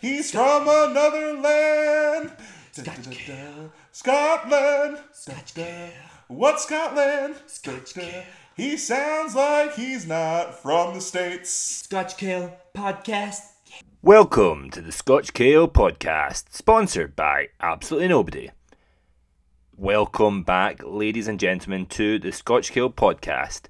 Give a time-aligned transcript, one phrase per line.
[0.00, 2.30] He's from another land.
[3.90, 4.98] Scotland.
[6.28, 7.34] What Scotland?
[8.56, 11.50] He sounds like he's not from the States.
[11.50, 13.40] Scotch Kale Podcast.
[14.02, 18.50] Welcome to the Scotch Kale Podcast, sponsored by absolutely nobody.
[19.76, 23.62] Welcome back, ladies and gentlemen, to the Scotch Kale Podcast.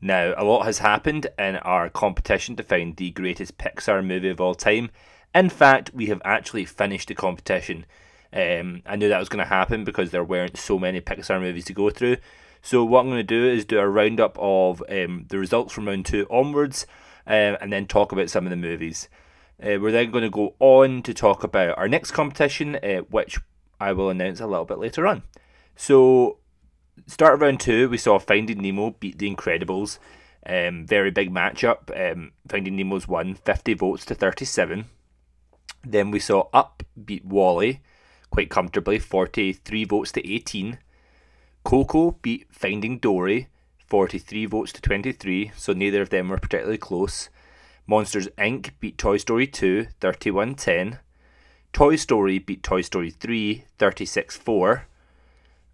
[0.00, 4.40] Now, a lot has happened in our competition to find the greatest Pixar movie of
[4.40, 4.90] all time.
[5.34, 7.84] In fact, we have actually finished the competition.
[8.32, 11.64] Um, I knew that was going to happen because there weren't so many Pixar movies
[11.66, 12.18] to go through.
[12.62, 15.88] So, what I'm going to do is do a roundup of um, the results from
[15.88, 16.86] round two onwards
[17.26, 19.08] um, and then talk about some of the movies.
[19.60, 23.38] Uh, we're then going to go on to talk about our next competition, uh, which
[23.80, 25.22] I will announce a little bit later on.
[25.74, 26.38] So,
[27.06, 29.98] start of round two, we saw Finding Nemo beat The Incredibles.
[30.46, 31.90] Um, very big matchup.
[31.94, 34.86] Um, Finding Nemo's won 50 votes to 37.
[35.84, 37.80] Then we saw Up beat WALL-E
[38.30, 40.78] quite comfortably, 43 votes to 18.
[41.64, 43.48] Coco beat Finding Dory,
[43.86, 47.28] 43 votes to 23, so neither of them were particularly close.
[47.86, 48.72] Monsters Inc.
[48.80, 50.98] beat Toy Story 2, 31 10.
[51.72, 54.86] Toy Story beat Toy Story 3, 36 4.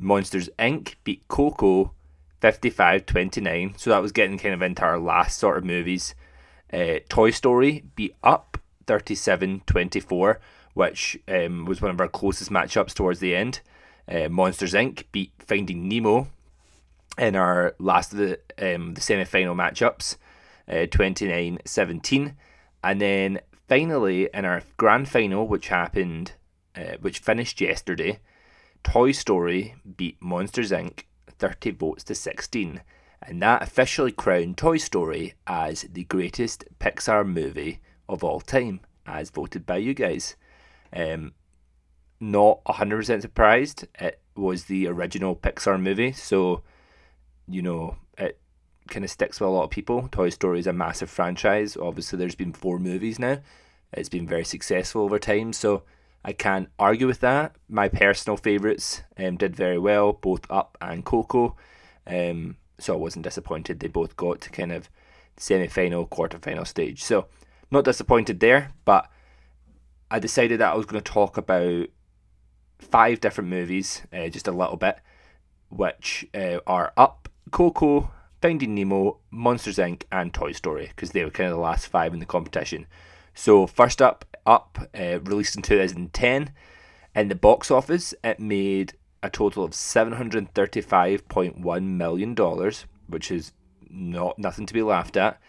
[0.00, 0.94] Monsters Inc.
[1.04, 1.92] beat Coco
[2.40, 3.74] 55 29.
[3.76, 6.14] So that was getting kind of into our last sort of movies.
[6.72, 10.40] Uh, Toy Story beat Up 37 24,
[10.74, 13.60] which um, was one of our closest matchups towards the end.
[14.08, 15.04] Uh, Monsters Inc.
[15.12, 16.28] beat Finding Nemo
[17.18, 20.16] in our last of the, um, the semi final matchups,
[20.68, 22.36] uh, 29 17.
[22.82, 26.32] And then finally, in our grand final, which happened,
[26.74, 28.18] uh, which finished yesterday,
[28.82, 31.04] Toy Story beat Monsters Inc.
[31.40, 32.82] 30 votes to 16,
[33.22, 39.30] and that officially crowned Toy Story as the greatest Pixar movie of all time, as
[39.30, 40.36] voted by you guys.
[40.92, 41.32] Um,
[42.20, 43.86] not 100% surprised.
[43.98, 46.62] It was the original Pixar movie, so,
[47.48, 48.38] you know, it
[48.88, 50.08] kind of sticks with a lot of people.
[50.10, 51.76] Toy Story is a massive franchise.
[51.76, 53.38] Obviously, there's been four movies now.
[53.92, 55.82] It's been very successful over time, so
[56.24, 57.56] I can't argue with that.
[57.68, 61.56] My personal favourites um, did very well, both Up and Coco.
[62.06, 63.80] Um, so I wasn't disappointed.
[63.80, 64.90] They both got to kind of
[65.36, 67.02] semi final, quarter final stage.
[67.02, 67.26] So
[67.70, 69.10] not disappointed there, but
[70.10, 71.86] I decided that I was going to talk about
[72.78, 74.98] five different movies, uh, just a little bit,
[75.68, 78.10] which uh, are Up, Coco,
[78.42, 82.12] Finding Nemo, Monsters Inc., and Toy Story, because they were kind of the last five
[82.12, 82.86] in the competition.
[83.40, 86.52] So first up, Up, uh, released in 2010,
[87.14, 88.92] in the box office, it made
[89.22, 93.52] a total of 735.1 million dollars, which is
[93.88, 95.40] not nothing to be laughed at.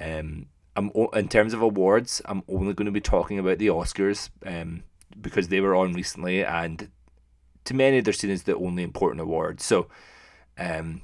[0.00, 4.30] Um, I'm in terms of awards, I'm only going to be talking about the Oscars,
[4.46, 4.84] um,
[5.20, 6.88] because they were on recently, and
[7.64, 9.60] to many they're seen as the only important award.
[9.60, 9.88] So,
[10.56, 11.02] um,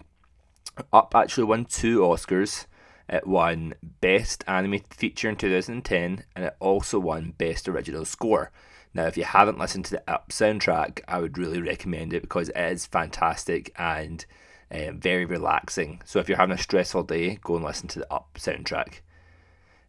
[0.94, 2.64] Up actually won two Oscars.
[3.08, 8.50] It won Best Animated Feature in 2010, and it also won Best Original Score.
[8.94, 12.50] Now, if you haven't listened to the Up soundtrack, I would really recommend it because
[12.50, 14.24] it is fantastic and
[14.70, 16.02] uh, very relaxing.
[16.04, 19.00] So, if you're having a stressful day, go and listen to the Up soundtrack.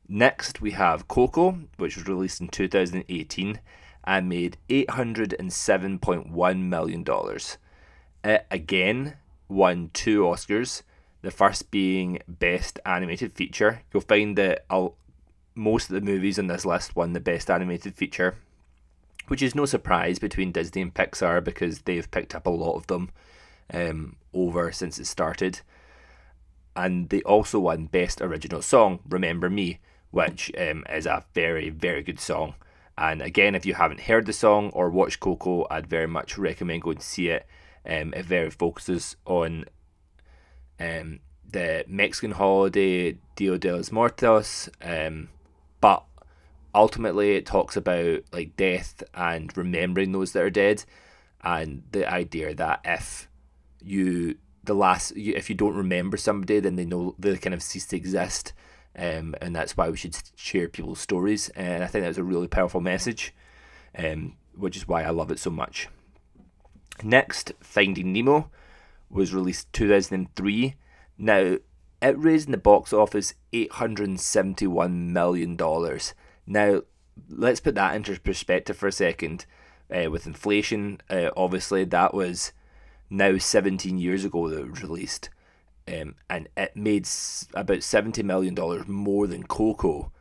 [0.07, 3.59] Next, we have Coco, which was released in 2018
[4.03, 7.05] and made $807.1 million.
[8.23, 10.81] It again won two Oscars,
[11.23, 13.81] the first being Best Animated Feature.
[13.91, 14.95] You'll find that I'll,
[15.55, 18.35] most of the movies on this list won the Best Animated Feature,
[19.29, 22.87] which is no surprise between Disney and Pixar because they've picked up a lot of
[22.87, 23.09] them
[23.73, 25.61] um, over since it started.
[26.75, 29.79] And they also won Best Original Song, Remember Me,
[30.11, 32.55] which um, is a very, very good song.
[32.97, 36.81] And again, if you haven't heard the song or watched Coco, I'd very much recommend
[36.81, 37.47] going to see it.
[37.85, 39.65] Um, it very focuses on
[40.79, 41.19] um,
[41.49, 45.29] the Mexican holiday Dia de los Muertos, um,
[45.81, 46.03] but
[46.73, 50.83] ultimately it talks about like death and remembering those that are dead,
[51.41, 53.27] and the idea that if
[53.81, 57.85] you the last if you don't remember somebody, then they know they kind of cease
[57.87, 58.53] to exist
[58.97, 61.49] um, and that's why we should share people's stories.
[61.49, 63.33] And I think that's a really powerful message,
[63.97, 65.87] um, which is why I love it so much.
[67.01, 68.51] Next, Finding Nemo
[69.13, 70.75] was released 2003.
[71.17, 71.57] Now,
[72.01, 75.57] it raised in the box office $871 million.
[76.45, 76.81] Now,
[77.29, 79.45] let's put that into perspective for a second.
[79.93, 82.51] Uh, with inflation, uh, obviously, that was
[83.09, 85.29] now 17 years ago that it was released
[85.87, 87.07] um, and it made
[87.53, 90.11] about seventy million dollars more than Coco.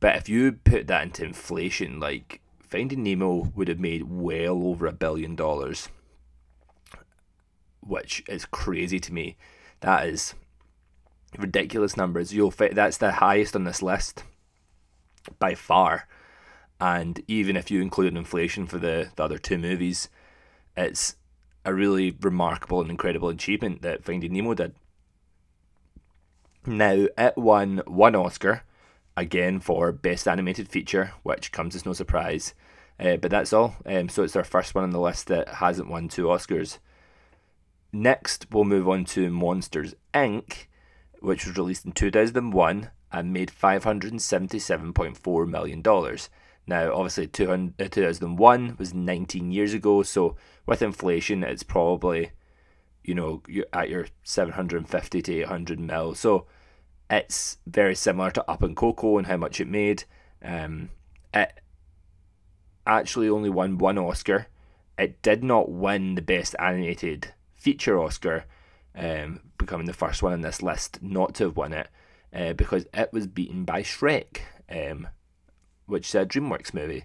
[0.00, 4.86] But if you put that into inflation, like Finding Nemo would have made well over
[4.86, 5.88] a billion dollars,
[7.88, 9.36] which is crazy to me.
[9.80, 10.34] That is
[11.36, 12.32] ridiculous numbers.
[12.32, 14.24] You'll fit that's the highest on this list
[15.38, 16.06] by far.
[16.80, 20.08] And even if you include inflation for the, the other two movies,
[20.76, 21.16] it's
[21.64, 24.74] a really remarkable and incredible achievement that Finding Nemo did.
[26.64, 28.62] Now, it won one Oscar,
[29.16, 32.54] again for Best Animated Feature, which comes as no surprise.
[33.00, 33.76] Uh, but that's all.
[33.86, 36.78] Um, so it's our first one on the list that hasn't won two Oscars.
[37.92, 40.66] Next, we'll move on to Monsters Inc.,
[41.20, 45.82] which was released in 2001 and made $577.4 million.
[46.66, 50.36] Now, obviously, 2001 was 19 years ago, so
[50.66, 52.32] with inflation, it's probably,
[53.02, 53.42] you know,
[53.72, 56.14] at your 750 to 800 mil.
[56.14, 56.44] So
[57.08, 60.04] it's very similar to Up and Coco and how much it made.
[60.44, 60.90] Um,
[61.32, 61.58] it
[62.86, 64.48] actually only won one Oscar.
[64.98, 68.44] It did not win the Best Animated Feature Oscar,
[68.94, 71.88] um, becoming the first one on this list not to have won it,
[72.32, 74.40] uh, because it was beaten by Shrek.
[74.70, 75.08] Um,
[75.88, 77.04] which is a DreamWorks movie.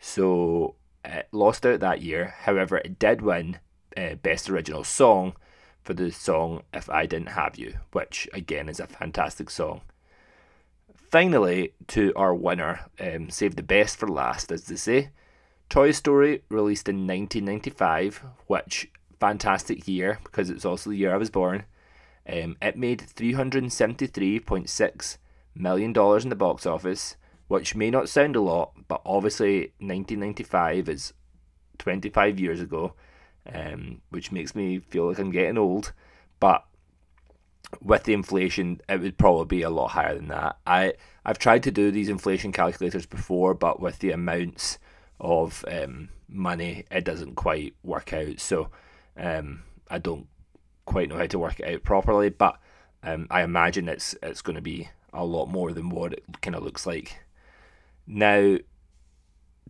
[0.00, 2.34] So it lost out that year.
[2.40, 3.58] However, it did win
[3.96, 5.34] uh, Best Original Song
[5.82, 9.82] for the song If I Didn't Have You, which again is a fantastic song.
[11.10, 15.10] Finally, to our winner, um, save the best for last, as they say.
[15.68, 18.90] Toy Story, released in 1995, which
[19.22, 21.64] fantastic year because it's also the year I was born.
[22.28, 25.16] Um, it made $373.6
[25.54, 27.16] million in the box office
[27.52, 31.12] which may not sound a lot, but obviously 1995 is
[31.78, 32.94] 25 years ago,
[33.52, 35.92] um, which makes me feel like I'm getting old.
[36.40, 36.64] But
[37.82, 40.56] with the inflation, it would probably be a lot higher than that.
[40.66, 40.94] I
[41.26, 44.78] I've tried to do these inflation calculators before, but with the amounts
[45.20, 48.40] of um, money, it doesn't quite work out.
[48.40, 48.70] So
[49.16, 50.26] um, I don't
[50.84, 52.58] quite know how to work it out properly, but
[53.02, 56.56] um, I imagine it's it's going to be a lot more than what it kind
[56.56, 57.22] of looks like
[58.06, 58.56] now,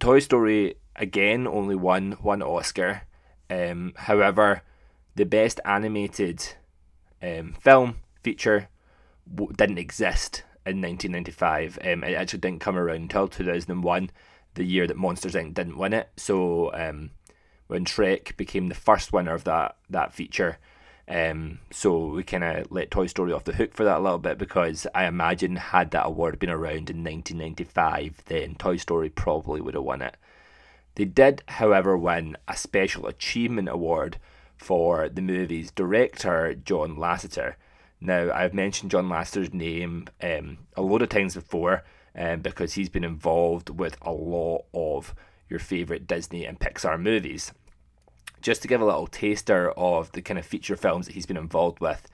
[0.00, 3.02] Toy Story again only won one Oscar.
[3.50, 4.62] Um, however,
[5.14, 6.54] the best animated
[7.22, 8.68] um, film feature
[9.32, 11.78] w- didn't exist in 1995.
[11.84, 14.10] Um, it actually didn't come around until 2001,
[14.54, 15.54] the year that Monsters Inc.
[15.54, 16.08] didn't win it.
[16.16, 17.10] So um,
[17.72, 20.58] when Shrek became the first winner of that that feature,
[21.08, 24.18] um, so we kind of let Toy Story off the hook for that a little
[24.18, 29.62] bit because I imagine had that award been around in 1995, then Toy Story probably
[29.62, 30.16] would have won it.
[30.94, 34.18] They did, however, win a Special Achievement Award
[34.54, 37.54] for the movie's director, John Lasseter.
[38.00, 41.84] Now, I've mentioned John Lasseter's name um, a lot of times before
[42.14, 45.14] um, because he's been involved with a lot of
[45.48, 47.52] your favourite Disney and Pixar movies
[48.42, 51.36] just to give a little taster of the kind of feature films that he's been
[51.36, 52.08] involved with,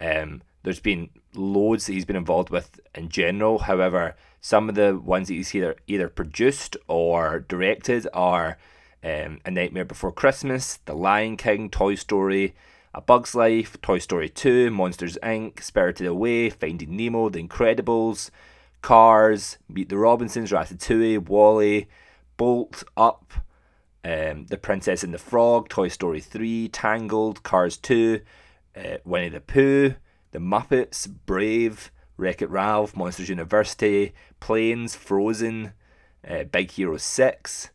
[0.00, 3.60] um, there's been loads that he's been involved with in general.
[3.60, 8.58] However, some of the ones that he's either either produced or directed are
[9.04, 12.54] um, A Nightmare Before Christmas, The Lion King, Toy Story,
[12.94, 18.30] A Bug's Life, Toy Story 2, Monsters Inc., Spirited Away, Finding Nemo, The Incredibles,
[18.80, 21.86] Cars, Meet the Robinsons, Ratatouille, WALL-E,
[22.36, 23.32] Bolt, Up,
[24.04, 28.20] um, The Princess and the Frog, Toy Story 3, Tangled, Cars 2,
[28.76, 29.94] uh, Winnie the Pooh,
[30.32, 35.72] The Muppets, Brave, Wreck It Ralph, Monsters University, Planes, Frozen,
[36.28, 37.70] uh, Big Hero 6,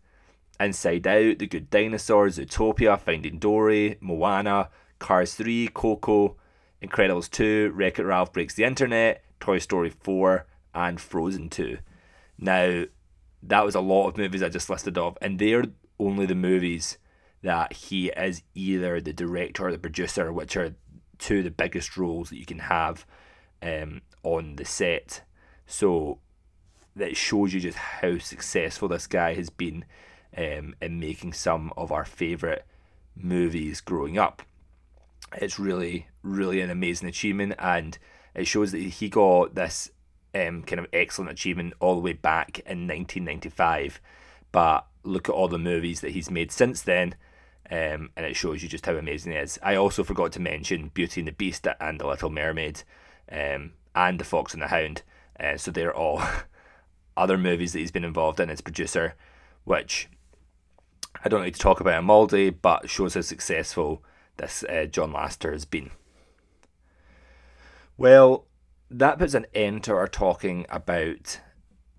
[0.60, 4.70] Inside Out, The Good Dinosaur, Zootopia, Finding Dory, Moana,
[5.00, 6.36] Cars 3, Coco,
[6.82, 10.46] Incredibles 2, Wreck It Ralph Breaks the Internet, Toy Story 4,
[10.76, 11.80] and Frozen 2.
[12.38, 12.86] Now,
[13.44, 15.66] that was a lot of movies I just listed off, and they're
[16.00, 16.98] only the movies
[17.42, 20.76] that he is either the director or the producer, which are
[21.18, 23.06] two of the biggest roles that you can have
[23.62, 25.22] um, on the set.
[25.66, 26.20] So
[26.96, 29.86] that shows you just how successful this guy has been
[30.38, 32.64] um, in making some of our favourite
[33.16, 34.42] movies growing up.
[35.36, 37.98] It's really, really an amazing achievement, and
[38.34, 39.92] it shows that he got this
[40.34, 44.02] um, kind of excellent achievement all the way back in 1995.
[44.52, 47.16] But look at all the movies that he's made since then,
[47.72, 49.60] um, and it shows you just how amazing he is.
[49.62, 52.84] I also forgot to mention Beauty and the Beast and The Little Mermaid,
[53.32, 55.04] um, and The Fox and the Hound.
[55.40, 56.22] Uh, so they're all
[57.18, 59.16] other movies that he's been involved in as producer,
[59.64, 60.10] which
[61.24, 64.04] I don't need to talk about him all day, but shows how successful
[64.38, 65.92] this uh, John Lasseter has been.
[67.98, 68.46] Well,
[68.90, 71.42] that puts an end to our talking about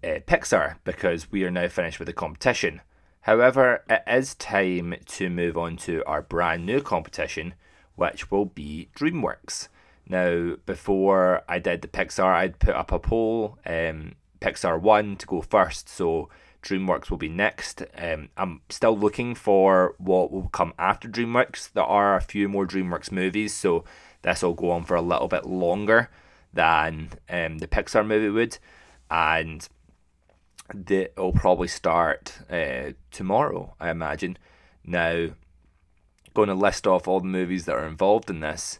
[0.02, 2.80] uh, Pixar because we are now finished with the competition.
[3.22, 7.54] However, it is time to move on to our brand new competition,
[7.94, 9.68] which will be DreamWorks.
[10.06, 13.58] Now, before I did the Pixar, I'd put up a poll.
[13.66, 16.30] Um, Pixar won to go first, so
[16.62, 17.82] DreamWorks will be next.
[17.96, 21.72] Um, I'm still looking for what will come after DreamWorks.
[21.72, 23.84] There are a few more DreamWorks movies, so
[24.22, 26.10] this will go on for a little bit longer
[26.52, 28.58] than um, the Pixar movie would,
[29.10, 29.68] and
[30.74, 34.38] that will probably start uh, tomorrow, I imagine.
[34.84, 35.30] Now,
[36.34, 38.78] going to list off all the movies that are involved in this.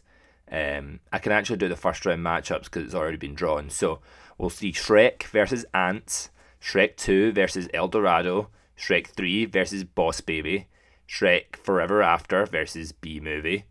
[0.51, 3.69] Um, I can actually do the first round matchups because it's already been drawn.
[3.69, 3.99] So
[4.37, 6.29] we'll see Shrek versus Antz,
[6.61, 10.67] Shrek 2 versus El Dorado, Shrek 3 versus Boss Baby,
[11.07, 13.65] Shrek Forever After versus B Movie,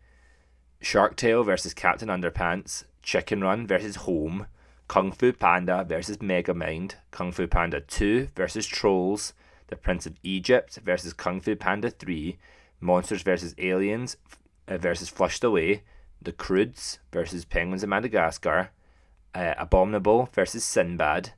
[0.81, 4.47] Shark Tale versus Captain Underpants, Chicken Run versus Home,
[4.91, 9.31] Kung Fu Panda versus Megamind, Kung Fu Panda 2 versus Trolls,
[9.67, 12.37] The Prince of Egypt versus Kung Fu Panda 3,
[12.81, 13.55] Monsters vs.
[13.57, 14.17] Aliens
[14.67, 15.83] uh, versus Flushed Away,
[16.21, 18.71] The Croods versus Penguins of Madagascar,
[19.33, 21.31] uh, Abominable versus Sinbad,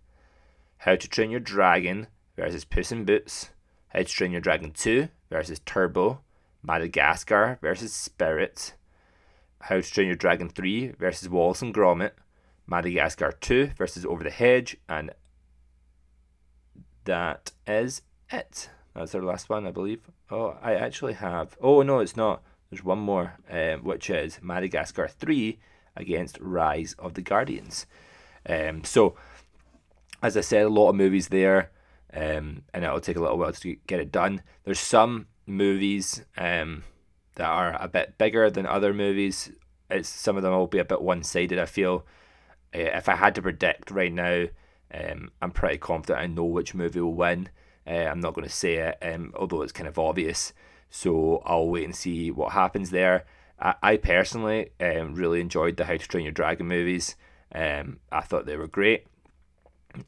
[0.78, 3.52] How to Train Your Dragon versus Puss in Boots,
[3.90, 6.22] How to Train Your Dragon 2 versus Turbo,
[6.64, 8.74] Madagascar versus Spirit,
[9.60, 12.14] How to Train Your Dragon 3 versus Wallace and Gromit,
[12.68, 15.12] Madagascar 2 versus Over the Hedge, and
[17.06, 18.02] that is
[18.32, 18.70] it.
[18.94, 20.02] That's our last one, I believe.
[20.30, 21.58] Oh, I actually have.
[21.62, 22.44] Oh, no, it's not.
[22.70, 25.60] There's one more, um, which is Madagascar 3
[25.96, 27.86] against Rise of the Guardians.
[28.48, 29.16] Um, so,
[30.22, 31.72] as I said, a lot of movies there,
[32.14, 34.42] um, and it'll take a little while to get it done.
[34.64, 36.84] There's some movies um,
[37.36, 39.52] that are a bit bigger than other movies.
[39.90, 41.60] It's some of them will be a bit one-sided.
[41.60, 42.06] I feel
[42.74, 44.46] if I had to predict right now,
[44.94, 47.50] um, I'm pretty confident I know which movie will win.
[47.86, 50.54] Uh, I'm not going to say it, um, although it's kind of obvious.
[50.90, 53.26] So I'll wait and see what happens there.
[53.60, 57.16] I, I personally um, really enjoyed the How to Train Your Dragon movies.
[57.54, 59.08] Um, I thought they were great.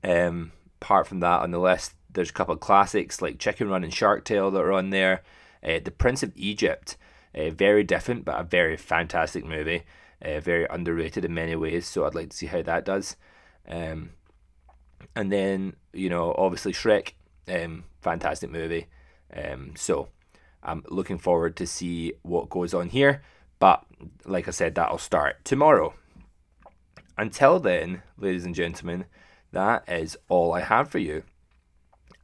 [0.04, 3.84] Um, apart from that, on the list, there's a couple of classics like Chicken Run
[3.84, 5.22] and Shark Tale that are on there.
[5.64, 6.98] Uh, the Prince of Egypt,
[7.36, 9.84] uh, very different but a very fantastic movie.
[10.22, 13.16] Uh, very underrated in many ways, so I'd like to see how that does.
[13.68, 14.12] Um,
[15.16, 17.14] and then you know, obviously Shrek,
[17.48, 18.88] um, fantastic movie.
[19.36, 20.10] Um, so
[20.64, 23.22] I'm looking forward to see what goes on here.
[23.60, 23.86] But
[24.26, 25.94] like I said, that'll start tomorrow.
[27.18, 29.06] Until then, ladies and gentlemen,
[29.52, 31.24] that is all I have for you.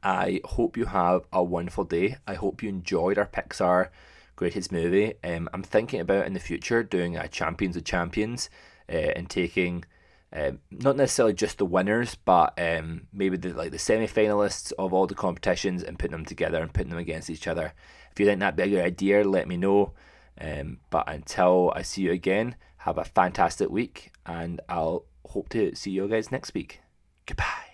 [0.02, 2.16] I hope you have a wonderful day.
[2.26, 3.88] I hope you enjoyed our Pixar
[4.36, 5.14] greatest movie.
[5.24, 8.50] Um, I'm thinking about in the future doing a Champions of Champions
[8.88, 9.84] uh, and taking
[10.32, 15.06] um, not necessarily just the winners, but um, maybe the like the semi-finalists of all
[15.06, 17.74] the competitions and putting them together and putting them against each other.
[18.10, 19.92] If you think that'd be a good idea, let me know.
[20.40, 25.74] Um, but until I see you again, have a fantastic week, and I'll hope to
[25.74, 26.80] see you guys next week.
[27.26, 27.71] Goodbye.